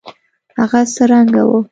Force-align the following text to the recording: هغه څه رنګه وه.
هغه 0.59 0.81
څه 0.93 1.03
رنګه 1.11 1.43
وه. 1.49 1.59